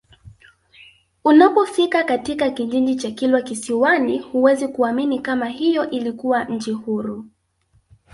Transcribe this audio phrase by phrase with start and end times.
[1.23, 7.25] Unapofika katika kijiji cha Kilwa Kisiwani huwezi kuamini kama hiyo ilikuwa nchi huru